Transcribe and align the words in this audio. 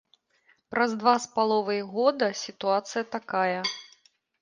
Праз 0.73 0.95
два 1.03 1.13
з 1.27 1.29
паловай 1.35 1.81
года 1.99 2.33
сітуацыя 2.43 3.03
такая. 3.21 3.59